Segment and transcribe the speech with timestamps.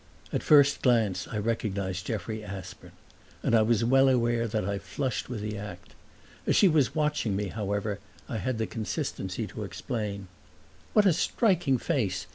[0.33, 2.93] At the first glance I recognized Jeffrey Aspern,
[3.43, 5.93] and I was well aware that I flushed with the act.
[6.47, 10.27] As she was watching me however I had the consistency to exclaim,
[10.93, 12.25] "What a striking face!